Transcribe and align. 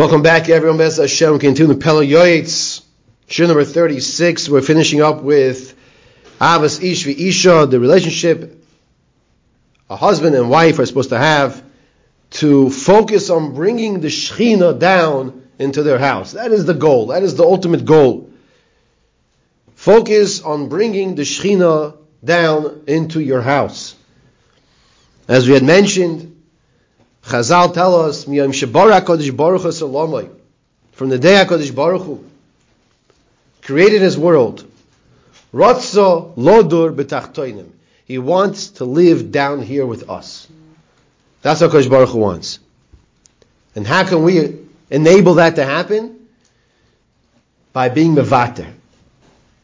Welcome 0.00 0.22
back, 0.22 0.48
everyone. 0.48 0.78
Best 0.78 0.96
Hashem. 0.96 1.40
Continue 1.40 1.76
Pele 1.76 2.06
Yoetz. 2.06 2.82
Shir 3.28 3.46
number 3.46 3.66
36. 3.66 4.48
We're 4.48 4.62
finishing 4.62 5.02
up 5.02 5.20
with 5.20 5.76
Ahavas 6.40 6.82
Ish 6.82 7.06
Isha, 7.06 7.66
the 7.66 7.78
relationship 7.78 8.64
a 9.90 9.96
husband 9.96 10.34
and 10.36 10.48
wife 10.48 10.78
are 10.78 10.86
supposed 10.86 11.10
to 11.10 11.18
have 11.18 11.62
to 12.30 12.70
focus 12.70 13.28
on 13.28 13.52
bringing 13.52 14.00
the 14.00 14.08
Shechina 14.08 14.78
down 14.78 15.46
into 15.58 15.82
their 15.82 15.98
house. 15.98 16.32
That 16.32 16.50
is 16.50 16.64
the 16.64 16.72
goal. 16.72 17.08
That 17.08 17.22
is 17.22 17.34
the 17.34 17.44
ultimate 17.44 17.84
goal. 17.84 18.30
Focus 19.74 20.40
on 20.40 20.70
bringing 20.70 21.14
the 21.14 21.24
Shechina 21.24 21.98
down 22.24 22.84
into 22.86 23.20
your 23.20 23.42
house. 23.42 23.94
As 25.28 25.46
we 25.46 25.52
had 25.52 25.62
mentioned, 25.62 26.39
Chazal 27.24 27.72
tell 27.74 27.94
us, 27.94 28.24
Miyam 28.24 28.50
Shebara 28.50 29.00
Kodesh 29.00 29.34
Baruch 29.36 29.62
Hu 29.62 30.30
from 30.92 31.08
the 31.08 31.18
day 31.18 31.42
HaKadosh 31.44 31.74
Baruch 31.74 32.02
Hu 32.02 32.24
created 33.62 34.00
his 34.02 34.18
world, 34.18 34.64
Ratza 35.52 36.34
Lodur 36.36 36.94
B'tachtoinim. 36.94 37.70
He 38.04 38.18
wants 38.18 38.68
to 38.70 38.84
live 38.84 39.30
down 39.30 39.62
here 39.62 39.86
with 39.86 40.10
us. 40.10 40.48
That's 41.42 41.60
what 41.60 41.70
Kodesh 41.70 41.90
Baruch 41.90 42.10
Hu 42.10 42.18
wants. 42.18 42.58
And 43.74 43.86
how 43.86 44.04
can 44.04 44.22
we 44.24 44.58
enable 44.90 45.34
that 45.34 45.56
to 45.56 45.64
happen? 45.64 46.28
By 47.72 47.88
being 47.88 48.16
mevater. 48.16 48.72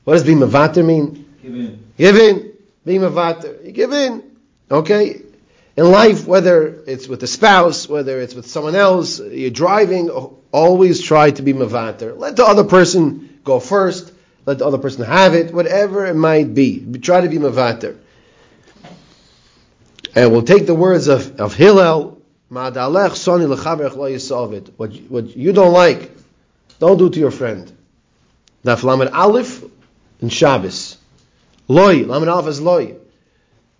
What 0.04 0.12
does 0.14 0.24
being 0.24 0.38
mevater 0.38 0.84
mean? 0.84 1.26
Give 1.42 1.54
in. 1.54 1.92
Give 1.98 2.16
in. 2.16 2.52
Being 2.84 3.00
mevater. 3.00 3.64
You 3.64 3.72
give 3.72 3.92
in. 3.92 4.22
Okay? 4.70 5.22
In 5.76 5.90
life, 5.90 6.26
whether 6.26 6.82
it's 6.86 7.06
with 7.06 7.22
a 7.22 7.26
spouse, 7.26 7.88
whether 7.88 8.20
it's 8.20 8.34
with 8.34 8.46
someone 8.46 8.74
else, 8.74 9.20
you're 9.20 9.50
driving, 9.50 10.08
always 10.50 11.02
try 11.02 11.30
to 11.30 11.42
be 11.42 11.52
mavater. 11.52 12.14
Let 12.16 12.36
the 12.36 12.44
other 12.44 12.64
person 12.64 13.40
go 13.44 13.60
first. 13.60 14.12
Let 14.46 14.58
the 14.58 14.66
other 14.66 14.78
person 14.78 15.04
have 15.04 15.34
it, 15.34 15.52
whatever 15.52 16.06
it 16.06 16.14
might 16.14 16.54
be. 16.54 16.80
Try 17.02 17.20
to 17.20 17.28
be 17.28 17.38
mavater. 17.38 17.98
And 20.14 20.32
we'll 20.32 20.42
take 20.42 20.66
the 20.66 20.74
words 20.74 21.08
of, 21.08 21.40
of 21.40 21.54
Hillel. 21.54 22.22
What 22.48 22.70
what 25.08 25.36
you 25.36 25.52
don't 25.52 25.72
like, 25.72 26.10
don't 26.78 26.96
do 26.96 27.10
to 27.10 27.18
your 27.18 27.32
friend. 27.32 27.70
Daf 28.64 28.84
lamed 28.84 29.10
aleph 29.12 29.64
in 30.22 30.28
Shabbos. 30.28 30.96
Loy, 31.66 32.04
lamed 32.04 32.28
aleph 32.28 32.46
is 32.46 32.60
loy. 32.60 32.94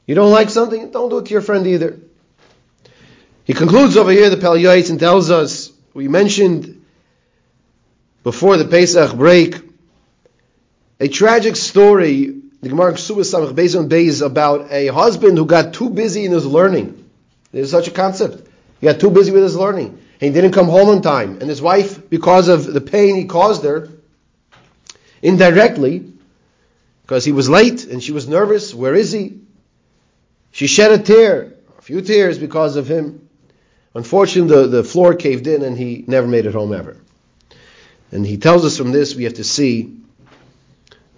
You 0.07 0.15
don't 0.15 0.31
like 0.31 0.51
something? 0.51 0.91
Don't 0.91 1.11
do 1.11 1.19
it 1.19 1.27
to 1.27 1.33
your 1.33 1.43
friend 1.43 1.67
either. 1.67 1.99
He 3.45 3.55
concludes 3.55 3.97
over 3.97 4.11
here 4.11 4.31
the 4.31 4.37
Pel 4.37 4.55
and 4.55 5.01
tells 5.01 5.31
us, 5.31 5.73
we 5.95 6.09
mentioned 6.09 6.85
before 8.23 8.57
the 8.57 8.65
Pesach 8.65 9.17
break, 9.17 9.57
a 10.99 11.09
tragic 11.09 11.57
story, 11.57 12.41
the 12.61 12.69
Gemara 12.69 12.95
Samach 12.95 13.55
based 13.55 13.77
on 13.77 13.89
Beis, 13.89 14.25
about 14.25 14.73
a 14.73 14.89
husband 14.89 15.39
who 15.39 15.47
got 15.47 15.75
too 15.75 15.91
busy 15.91 16.25
in 16.25 16.33
his 16.33 16.47
learning. 16.47 17.09
There's 17.53 17.71
such 17.71 17.89
a 17.89 17.93
concept. 17.93 18.49
He 18.81 18.87
got 18.87 19.01
too 19.01 19.11
busy 19.11 19.31
with 19.31 19.43
his 19.43 19.57
learning. 19.57 20.03
He 20.19 20.31
didn't 20.31 20.53
come 20.53 20.67
home 20.67 20.89
on 20.89 21.03
time. 21.03 21.39
And 21.41 21.49
his 21.49 21.63
wife, 21.63 22.09
because 22.09 22.49
of 22.49 22.73
the 22.73 22.81
pain 22.81 23.17
he 23.17 23.27
caused 23.27 23.65
her, 23.65 23.89
indirectly, 25.23 26.13
because 27.03 27.25
he 27.25 27.33
was 27.33 27.49
late 27.49 27.85
and 27.85 28.03
she 28.03 28.13
was 28.13 28.27
nervous, 28.27 28.75
where 28.75 28.95
is 28.95 29.13
he? 29.13 29.41
She 30.57 30.69
shed 30.69 30.91
a 30.91 30.97
tear, 30.99 31.53
a 31.79 31.83
few 31.83 32.01
tears 32.01 32.39
because 32.39 32.77
of 32.77 32.89
him. 32.89 33.29
Unfortunately, 33.95 34.57
the, 34.57 34.69
the 34.69 34.85
floor 34.85 35.15
caved 35.15 35.47
in 35.47 35.63
and 35.63 35.77
he 35.77 36.03
never 36.07 36.27
made 36.27 36.47
it 36.47 36.55
home 36.55 36.73
ever. 36.73 36.97
And 38.11 38.27
he 38.27 38.39
tells 38.39 38.65
us 38.65 38.79
from 38.79 38.91
this 38.91 39.15
we 39.15 39.25
have 39.25 39.35
to 39.35 39.45
see 39.45 39.99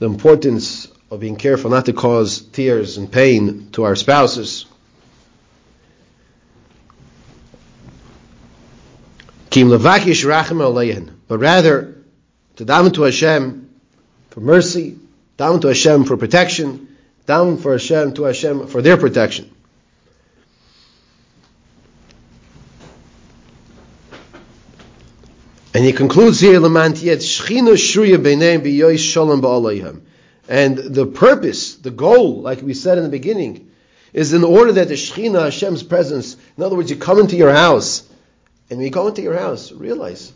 the 0.01 0.07
importance 0.07 0.89
of 1.09 1.21
being 1.21 1.37
careful 1.37 1.71
not 1.71 1.87
to 1.87 1.93
cause 1.93 2.41
tears 2.41 2.97
and 2.97 3.13
pain 3.13 3.71
to 3.75 3.85
our 3.85 3.95
spouses. 3.95 4.67
But 11.29 11.39
rather 11.39 12.03
to 12.57 12.67
daven 12.67 12.93
to 12.95 13.03
Hashem 13.03 13.71
for 14.31 14.41
mercy, 14.41 14.99
daven 15.39 15.61
to 15.61 15.69
Hashem 15.69 16.07
for 16.07 16.17
protection, 16.17 16.89
down 17.29 17.59
for 17.59 17.73
Hashem 17.73 18.15
to 18.15 18.25
Hashem 18.25 18.69
for 18.69 18.81
their 18.81 18.97
protection. 18.97 19.55
And 25.75 25.85
he 25.85 25.93
concludes 25.93 26.41
here. 26.41 26.57
And 26.57 26.65
the 30.79 31.07
purpose, 31.07 31.75
the 31.77 31.91
goal, 31.91 32.41
like 32.41 32.63
we 32.63 32.73
said 32.73 32.97
in 32.97 33.05
the 33.05 33.11
beginning, 33.11 33.71
is 34.15 34.33
in 34.33 34.43
order 34.43 34.73
that 34.73 34.89
the 34.89 34.95
Shechina, 34.95 35.45
Hashem's 35.45 35.83
presence, 35.83 36.35
in 36.57 36.63
other 36.63 36.77
words, 36.77 36.91
you 36.91 36.97
come 36.97 37.21
into 37.21 37.37
your 37.37 37.53
house, 37.53 38.09
and 38.71 38.79
when 38.79 38.87
you 38.87 38.91
go 38.91 39.07
into 39.07 39.21
your 39.21 39.39
house, 39.39 39.71
realize, 39.71 40.33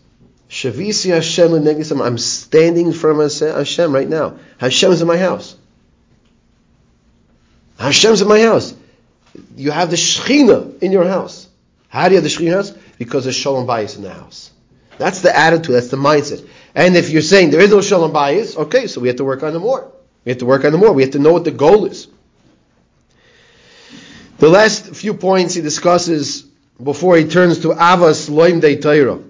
Shavisi 0.50 2.04
I'm 2.04 2.19
standing 2.19 2.92
from 2.92 3.19
Hashem 3.19 3.94
right 3.94 4.08
now. 4.08 4.36
Hashem 4.58 4.92
is 4.92 5.00
in 5.00 5.08
my 5.08 5.16
house. 5.16 5.56
Hashem's 7.82 8.22
in 8.22 8.28
my 8.28 8.41
house. 8.41 8.75
You 9.56 9.72
have 9.72 9.91
the 9.91 9.97
Shechina 9.97 10.81
in 10.82 10.93
your 10.93 11.04
house. 11.04 11.48
How 11.88 12.09
do 12.09 12.15
you 12.15 12.20
have 12.20 12.25
the 12.25 12.31
Shechina 12.31 12.54
house? 12.54 12.70
Because 12.98 13.25
there's 13.25 13.37
Shalom 13.37 13.66
Bayis 13.66 13.97
in 13.97 14.03
the 14.03 14.12
house. 14.12 14.50
That's 14.98 15.20
the 15.20 15.37
attitude, 15.37 15.75
that's 15.75 15.88
the 15.88 15.97
mindset. 15.97 16.47
And 16.75 16.97
if 16.97 17.10
you're 17.10 17.22
saying 17.22 17.50
there 17.50 17.60
is 17.60 17.70
no 17.70 17.81
Shalom 17.81 18.12
Bayis, 18.12 18.56
okay, 18.56 18.87
so 18.87 19.00
we 19.00 19.09
have 19.09 19.16
to 19.16 19.25
work 19.25 19.43
on 19.43 19.53
the 19.53 19.59
more. 19.59 19.91
We 20.25 20.31
have 20.31 20.38
to 20.38 20.47
work 20.47 20.65
on 20.65 20.70
the 20.70 20.78
more. 20.78 20.93
We 20.93 21.03
have 21.03 21.12
to 21.12 21.19
know 21.19 21.32
what 21.32 21.44
the 21.44 21.50
goal 21.50 21.87
is. 21.87 22.06
The 24.38 24.49
last 24.49 24.94
few 24.94 25.14
points 25.14 25.54
he 25.54 25.60
discusses 25.60 26.43
before 26.82 27.16
he 27.16 27.25
turns 27.25 27.60
to 27.60 27.69
Ahavas 27.69 28.31
Lomdei 28.31 28.81
Torah, 28.81 29.20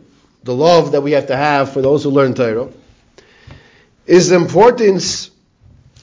the 0.42 0.54
love 0.54 0.92
that 0.92 1.00
we 1.00 1.12
have 1.12 1.28
to 1.28 1.36
have 1.36 1.72
for 1.72 1.80
those 1.80 2.04
who 2.04 2.10
learn 2.10 2.34
Torah, 2.34 2.68
is 4.06 4.28
the 4.28 4.36
importance 4.36 5.30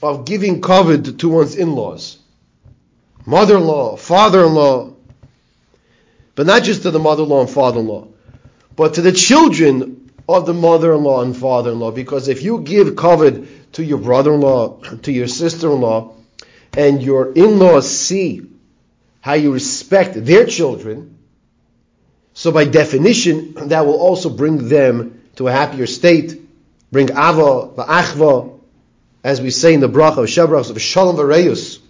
of 0.02 0.24
giving 0.24 0.60
covet 0.60 1.18
to 1.18 1.28
one's 1.28 1.54
in-laws 1.54 2.19
mother-in-law, 3.26 3.96
father-in-law, 3.96 4.92
but 6.34 6.46
not 6.46 6.62
just 6.62 6.82
to 6.82 6.90
the 6.90 6.98
mother-in-law 6.98 7.42
and 7.42 7.50
father-in-law, 7.50 8.08
but 8.76 8.94
to 8.94 9.02
the 9.02 9.12
children 9.12 10.10
of 10.28 10.46
the 10.46 10.54
mother-in-law 10.54 11.22
and 11.22 11.36
father-in-law. 11.36 11.90
Because 11.90 12.28
if 12.28 12.42
you 12.42 12.60
give 12.60 12.96
covet 12.96 13.72
to 13.74 13.84
your 13.84 13.98
brother-in-law, 13.98 14.80
to 15.02 15.12
your 15.12 15.28
sister-in-law, 15.28 16.14
and 16.76 17.02
your 17.02 17.32
in-laws 17.32 17.90
see 17.90 18.46
how 19.20 19.34
you 19.34 19.52
respect 19.52 20.24
their 20.24 20.46
children, 20.46 21.18
so 22.32 22.52
by 22.52 22.64
definition, 22.64 23.54
that 23.68 23.86
will 23.86 24.00
also 24.00 24.30
bring 24.30 24.68
them 24.68 25.20
to 25.36 25.48
a 25.48 25.52
happier 25.52 25.86
state, 25.86 26.40
bring 26.90 27.10
ava, 27.10 27.68
va'achva, 27.76 28.58
as 29.22 29.40
we 29.40 29.50
say 29.50 29.74
in 29.74 29.80
the 29.80 29.88
bracha 29.88 30.18
of 30.18 30.26
Shabrachs 30.26 30.70
of 30.70 30.80
Shalom 30.80 31.16
Vareus, 31.16 31.80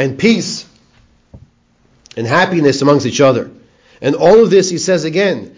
and 0.00 0.18
peace 0.18 0.66
and 2.16 2.26
happiness 2.26 2.80
amongst 2.80 3.04
each 3.04 3.20
other. 3.20 3.50
And 4.00 4.14
all 4.14 4.42
of 4.42 4.48
this, 4.48 4.70
he 4.70 4.78
says 4.78 5.04
again, 5.04 5.54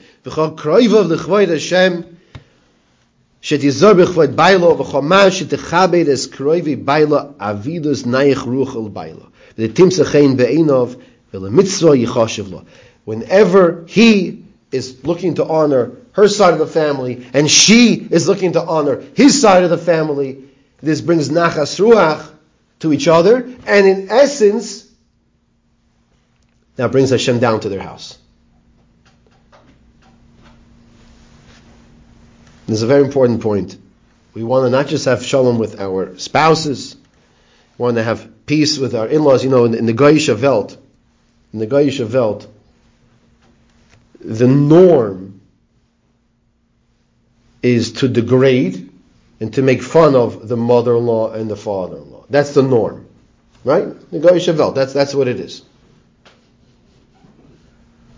Whenever 13.04 13.84
he 13.86 14.44
is 14.72 15.04
looking 15.04 15.34
to 15.34 15.44
honor 15.44 15.92
her 16.12 16.28
side 16.28 16.52
of 16.52 16.58
the 16.58 16.66
family, 16.66 17.26
and 17.32 17.48
she 17.50 17.94
is 18.10 18.26
looking 18.26 18.52
to 18.52 18.62
honor 18.62 19.04
his 19.14 19.40
side 19.40 19.62
of 19.62 19.70
the 19.70 19.78
family, 19.78 20.44
this 20.80 21.00
brings 21.00 21.28
nachas 21.28 21.78
ruach, 21.78 22.31
to 22.82 22.92
each 22.92 23.06
other, 23.06 23.36
and 23.36 23.86
in 23.86 24.10
essence, 24.10 24.90
that 26.74 26.90
brings 26.90 27.10
Hashem 27.10 27.38
down 27.38 27.60
to 27.60 27.68
their 27.68 27.80
house. 27.80 28.18
This 32.66 32.78
is 32.78 32.82
a 32.82 32.88
very 32.88 33.04
important 33.04 33.40
point. 33.40 33.78
We 34.34 34.42
want 34.42 34.66
to 34.66 34.70
not 34.70 34.88
just 34.88 35.04
have 35.04 35.24
shalom 35.24 35.60
with 35.60 35.80
our 35.80 36.18
spouses, 36.18 36.96
we 37.78 37.84
want 37.84 37.98
to 37.98 38.02
have 38.02 38.46
peace 38.46 38.78
with 38.78 38.96
our 38.96 39.06
in-laws. 39.06 39.44
You 39.44 39.50
know, 39.50 39.64
in, 39.64 39.74
in 39.74 39.86
the 39.86 39.94
Goyish 39.94 40.28
Welt, 40.42 40.76
in 41.52 41.60
the 41.60 41.68
Goyish 41.68 42.00
Welt, 42.12 42.52
the 44.20 44.48
norm 44.48 45.40
is 47.62 47.92
to 47.92 48.08
degrade 48.08 48.91
and 49.42 49.52
to 49.54 49.60
make 49.60 49.82
fun 49.82 50.14
of 50.14 50.46
the 50.46 50.56
mother-in-law 50.56 51.32
and 51.32 51.50
the 51.50 51.56
father-in-law. 51.56 52.26
That's 52.30 52.54
the 52.54 52.62
norm. 52.62 53.08
Right? 53.64 53.88
Shavel. 54.12 54.72
That's, 54.72 54.92
that's 54.92 55.16
what 55.16 55.26
it 55.26 55.40
is. 55.40 55.62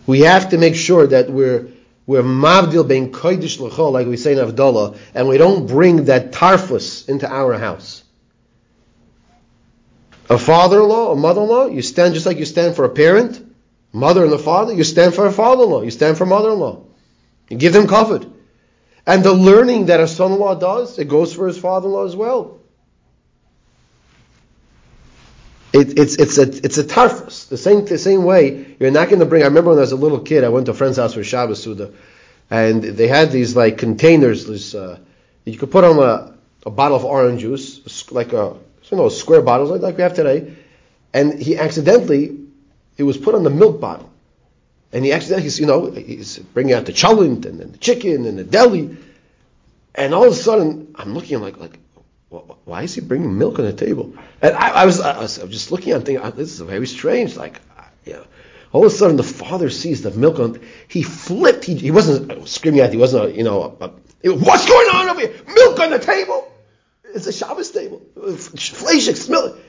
We 0.06 0.20
have 0.20 0.50
to 0.50 0.58
make 0.58 0.74
sure 0.74 1.06
that 1.06 1.30
we're 1.30 1.68
we're 2.06 2.22
mavdil 2.22 2.86
bein 2.86 3.10
kodesh 3.10 3.58
l'chol, 3.58 3.90
like 3.92 4.06
we 4.06 4.18
say 4.18 4.32
in 4.32 4.38
Havdalah, 4.38 4.98
and 5.14 5.26
we 5.26 5.38
don't 5.38 5.66
bring 5.66 6.04
that 6.04 6.32
tarfus 6.32 7.08
into 7.08 7.26
our 7.26 7.54
house. 7.54 8.02
A 10.28 10.36
father-in-law, 10.36 11.12
a 11.12 11.16
mother-in-law, 11.16 11.68
you 11.68 11.80
stand 11.80 12.12
just 12.12 12.26
like 12.26 12.36
you 12.36 12.44
stand 12.44 12.76
for 12.76 12.84
a 12.84 12.90
parent, 12.90 13.42
mother 13.94 14.24
and 14.24 14.32
a 14.34 14.38
father, 14.38 14.74
you 14.74 14.84
stand 14.84 15.14
for 15.14 15.24
a 15.24 15.32
father-in-law, 15.32 15.80
you 15.80 15.90
stand 15.90 16.18
for 16.18 16.26
mother-in-law. 16.26 16.82
You 17.48 17.56
give 17.56 17.72
them 17.72 17.86
comfort. 17.86 18.26
And 19.06 19.22
the 19.22 19.34
learning 19.34 19.86
that 19.86 20.00
a 20.00 20.08
son-in-law 20.08 20.56
does, 20.56 20.98
it 20.98 21.08
goes 21.08 21.34
for 21.34 21.46
his 21.46 21.58
father-in-law 21.58 22.06
as 22.06 22.16
well. 22.16 22.60
It, 25.74 25.98
it's 25.98 26.14
it's 26.14 26.38
a 26.38 26.42
it's 26.42 26.78
a 26.78 26.84
tarfus. 26.84 27.48
The 27.48 27.56
same 27.56 27.84
the 27.84 27.98
same 27.98 28.22
way 28.22 28.76
you're 28.78 28.92
not 28.92 29.08
going 29.08 29.18
to 29.18 29.26
bring. 29.26 29.42
I 29.42 29.46
remember 29.46 29.70
when 29.70 29.78
I 29.78 29.80
was 29.80 29.90
a 29.90 29.96
little 29.96 30.20
kid, 30.20 30.44
I 30.44 30.48
went 30.48 30.66
to 30.66 30.72
a 30.72 30.74
friend's 30.74 30.98
house 30.98 31.14
for 31.14 31.24
Shabbos 31.24 31.60
Suda, 31.60 31.92
and 32.48 32.80
they 32.80 33.08
had 33.08 33.32
these 33.32 33.56
like 33.56 33.76
containers. 33.76 34.46
This 34.46 34.72
uh, 34.76 35.00
you 35.44 35.58
could 35.58 35.72
put 35.72 35.82
on 35.82 35.98
a, 35.98 36.32
a 36.64 36.70
bottle 36.70 36.96
of 36.96 37.04
orange 37.04 37.40
juice, 37.40 38.12
like 38.12 38.32
a 38.32 38.54
you 38.84 38.96
know 38.96 39.08
square 39.08 39.42
bottles 39.42 39.68
like, 39.68 39.80
like 39.80 39.96
we 39.96 40.04
have 40.04 40.14
today, 40.14 40.54
and 41.12 41.42
he 41.42 41.58
accidentally 41.58 42.38
it 42.96 43.02
was 43.02 43.18
put 43.18 43.34
on 43.34 43.42
the 43.42 43.50
milk 43.50 43.80
bottle, 43.80 44.12
and 44.94 45.04
he 45.04 45.12
accidentally 45.12 45.50
you 45.50 45.66
know 45.66 45.90
he's 45.90 46.38
bringing 46.38 46.72
out 46.72 46.86
the 46.86 46.92
cholent 46.92 47.44
and, 47.44 47.60
and 47.60 47.74
the 47.74 47.78
chicken 47.78 48.24
and 48.24 48.38
the 48.38 48.44
deli, 48.44 48.96
and 49.94 50.14
all 50.14 50.24
of 50.24 50.32
a 50.32 50.36
sudden 50.36 50.94
I'm 50.94 51.12
looking 51.14 51.36
I'm 51.36 51.42
like 51.42 51.58
like 51.58 51.78
why 52.64 52.82
is 52.82 52.94
he 52.94 53.00
bringing 53.00 53.38
milk 53.38 53.58
on 53.58 53.64
the 53.64 53.72
table? 53.72 54.14
And 54.42 54.56
I, 54.56 54.70
I, 54.70 54.86
was, 54.86 55.00
I, 55.00 55.18
was, 55.20 55.36
just 55.36 55.70
looking 55.70 55.92
at 55.92 56.04
thinking, 56.04 56.24
oh, 56.24 56.30
this 56.30 56.52
is 56.52 56.60
very 56.60 56.86
strange. 56.86 57.36
Like, 57.36 57.60
you 58.04 58.14
know, 58.14 58.24
all 58.72 58.84
of 58.84 58.92
a 58.92 58.94
sudden 58.94 59.16
the 59.16 59.22
father 59.22 59.70
sees 59.70 60.02
the 60.02 60.10
milk 60.10 60.38
on, 60.38 60.60
he 60.88 61.02
flipped, 61.02 61.64
he, 61.64 61.76
he 61.76 61.90
wasn't 61.90 62.48
screaming 62.48 62.80
at, 62.80 62.92
he 62.92 62.98
wasn't, 62.98 63.36
you 63.36 63.44
know, 63.44 63.76
uh, 63.80 63.90
a, 64.24 64.28
a, 64.28 64.34
what's 64.34 64.66
going 64.66 64.88
on 64.88 65.10
over 65.10 65.20
here? 65.20 65.34
Milk 65.46 65.78
on 65.78 65.90
the 65.90 65.98
table! 65.98 66.50
It's 67.14 67.28
a 67.28 67.32
Shabbos 67.32 67.70
table. 67.70 68.02
Flashik, 68.16 69.16
smell 69.16 69.46
it. 69.46 69.64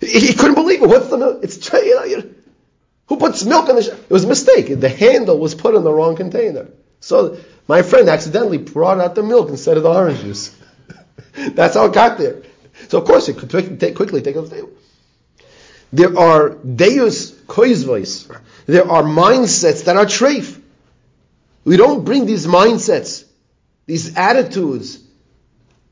He, 0.00 0.28
he, 0.28 0.34
couldn't 0.34 0.54
believe 0.54 0.82
it. 0.82 0.88
What's 0.88 1.08
the 1.08 1.18
milk? 1.18 1.40
It's, 1.42 1.70
you 1.72 1.94
know, 1.96 2.04
you 2.04 2.16
know, 2.18 2.30
who 3.08 3.16
puts 3.16 3.44
milk 3.44 3.68
on 3.68 3.76
the, 3.76 3.82
it 3.82 4.10
was 4.10 4.24
a 4.24 4.28
mistake. 4.28 4.78
The 4.78 4.88
handle 4.88 5.38
was 5.38 5.54
put 5.54 5.74
in 5.74 5.82
the 5.82 5.92
wrong 5.92 6.16
container. 6.16 6.68
So 7.00 7.38
my 7.66 7.82
friend 7.82 8.08
accidentally 8.08 8.58
brought 8.58 9.00
out 9.00 9.14
the 9.14 9.22
milk 9.22 9.48
instead 9.48 9.76
of 9.76 9.82
the 9.82 9.90
orange 9.90 10.20
juice. 10.20 10.54
That's 11.32 11.74
how 11.74 11.86
it 11.86 11.94
got 11.94 12.18
there. 12.18 12.42
So 12.88 12.98
of 12.98 13.06
course 13.06 13.28
it 13.28 13.38
could 13.38 13.80
take, 13.80 13.96
quickly 13.96 14.22
take 14.22 14.36
off 14.36 14.50
the 14.50 14.56
table. 14.56 14.70
There 15.92 16.18
are 16.18 16.50
deus 16.50 17.32
koizvois. 17.32 18.40
There 18.66 18.90
are 18.90 19.02
mindsets 19.02 19.84
that 19.84 19.96
are 19.96 20.04
treif. 20.04 20.60
We 21.64 21.76
don't 21.76 22.04
bring 22.04 22.26
these 22.26 22.46
mindsets, 22.46 23.24
these 23.86 24.16
attitudes 24.16 24.98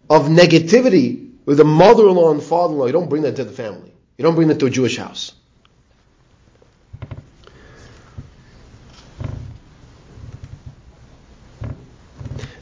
of 0.08 0.26
negativity 0.26 1.30
with 1.46 1.56
the 1.56 1.64
mother-in-law 1.64 2.32
and 2.32 2.42
father-in-law. 2.42 2.86
You 2.86 2.92
don't 2.92 3.08
bring 3.08 3.22
that 3.22 3.36
to 3.36 3.44
the 3.44 3.52
family. 3.52 3.92
You 4.18 4.22
don't 4.22 4.34
bring 4.34 4.48
that 4.48 4.58
to 4.60 4.66
a 4.66 4.70
Jewish 4.70 4.98
house. 4.98 5.32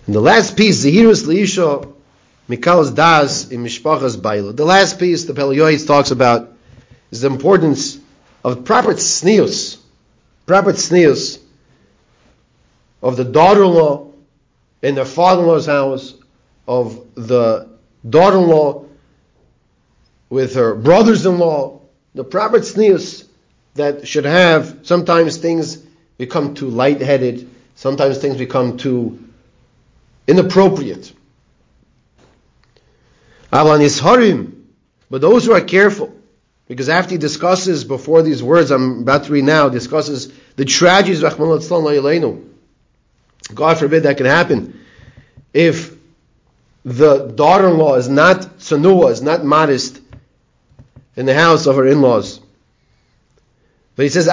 And 0.06 0.14
the 0.14 0.20
last 0.20 0.56
piece, 0.56 0.84
Zahirus 0.84 1.24
Leisha, 1.24 1.92
Mikal's 2.48 2.90
Das 2.90 3.50
in 3.50 3.64
Mishpachas 3.64 4.20
Baila. 4.20 4.52
The 4.52 4.64
last 4.64 4.98
piece 4.98 5.24
the 5.24 5.32
Pele 5.32 5.56
Yoetz 5.56 5.86
talks 5.86 6.10
about 6.10 6.52
is 7.10 7.22
the 7.22 7.28
importance 7.28 7.98
of 8.44 8.64
proper 8.64 8.92
tznius, 8.92 9.78
proper 10.44 10.72
tznius 10.72 11.40
of 13.02 13.16
the 13.16 13.24
daughter-in-law 13.24 14.10
in 14.82 14.94
their 14.94 15.06
father-in-law's 15.06 15.66
house, 15.66 16.14
of 16.68 17.06
the 17.14 17.68
daughter-in-law 18.08 18.84
with 20.28 20.54
her 20.54 20.74
brothers-in-law, 20.74 21.80
the 22.14 22.24
proper 22.24 22.58
tznius 22.58 23.26
that 23.74 24.06
should 24.06 24.26
have, 24.26 24.80
sometimes 24.82 25.38
things 25.38 25.76
become 26.18 26.54
too 26.54 26.68
light-headed, 26.68 27.48
sometimes 27.74 28.18
things 28.18 28.36
become 28.36 28.76
too 28.76 29.23
inappropriate. 30.26 31.12
But 33.50 33.78
those 35.20 35.44
who 35.44 35.52
are 35.52 35.60
careful, 35.60 36.14
because 36.66 36.88
after 36.88 37.12
he 37.12 37.18
discusses, 37.18 37.84
before 37.84 38.22
these 38.22 38.42
words 38.42 38.70
I'm 38.70 39.00
about 39.00 39.24
to 39.24 39.32
read 39.32 39.44
now, 39.44 39.68
discusses 39.68 40.32
the 40.56 40.64
tragedies 40.64 41.22
of 41.22 41.38
God 43.54 43.78
forbid 43.78 44.04
that 44.04 44.16
can 44.16 44.26
happen. 44.26 44.80
If 45.52 45.94
the 46.84 47.28
daughter-in-law 47.28 47.96
is 47.96 48.08
not 48.08 48.58
tsanua, 48.58 49.10
is 49.12 49.22
not 49.22 49.44
modest 49.44 50.00
in 51.16 51.26
the 51.26 51.34
house 51.34 51.66
of 51.66 51.76
her 51.76 51.86
in-laws. 51.86 52.40
But 53.96 54.02
he 54.02 54.08
says, 54.08 54.26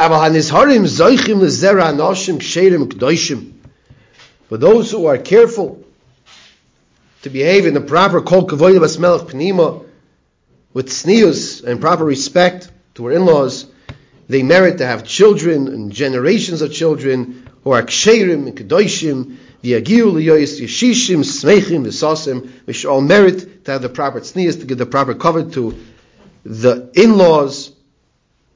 But 4.51 4.59
those 4.59 4.91
who 4.91 5.05
are 5.05 5.17
careful 5.17 5.81
to 7.21 7.29
behave 7.29 7.65
in 7.65 7.73
the 7.73 7.79
proper 7.79 8.19
kol 8.19 8.45
kavoy 8.45 8.77
basmelach 8.79 9.29
pnima, 9.29 9.85
with 10.73 10.89
tznius 10.89 11.63
and 11.63 11.79
proper 11.79 12.03
respect 12.03 12.69
to 12.95 13.05
her 13.05 13.13
in-laws, 13.13 13.65
they 14.27 14.43
merit 14.43 14.79
to 14.79 14.85
have 14.85 15.05
children 15.05 15.69
and 15.69 15.89
generations 15.89 16.61
of 16.61 16.73
children 16.73 17.49
who 17.63 17.71
are 17.71 17.81
ksherim 17.83 18.45
and 18.45 18.57
kedoshim, 18.57 19.37
v'yagiu 19.63 20.11
liyoyis 20.11 20.59
yeshishim, 20.59 21.19
smechim, 21.19 21.85
v'sasim, 21.85 22.49
which 22.65 22.83
all 22.83 22.99
merit 22.99 23.63
to 23.63 23.71
have 23.71 23.81
the 23.81 23.87
proper 23.87 24.19
tznius, 24.19 24.59
to 24.59 24.65
give 24.65 24.77
the 24.77 24.85
proper 24.85 25.13
cover 25.13 25.49
to 25.49 25.77
the 26.43 26.91
in-laws, 26.93 27.71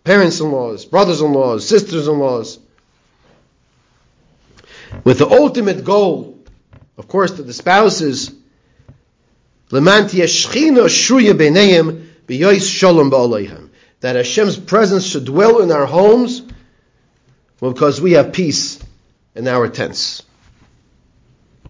parents-in-laws, 0.04 0.84
brothers-in-laws, 0.84 1.66
sisters-in-laws, 1.66 2.60
with 5.04 5.20
the 5.20 5.28
ultimate 5.30 5.84
goal, 5.84 6.40
of 6.98 7.08
course, 7.08 7.32
that 7.34 7.44
the 7.44 7.54
spouses 7.54 8.32
that 14.02 14.16
Hashem's 14.16 14.58
presence 14.58 15.06
should 15.06 15.26
dwell 15.26 15.62
in 15.62 15.72
our 15.72 15.86
homes 15.86 16.44
because 17.60 18.00
we 18.00 18.14
have 18.14 18.34
peace 18.34 18.80
in 19.34 19.48
our 19.48 19.68
tents. 19.68 20.24